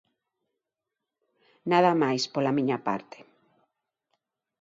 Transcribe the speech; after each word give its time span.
Nada 1.71 1.91
máis, 2.01 2.23
pola 2.33 2.55
miña 2.57 2.77
parte. 2.87 3.17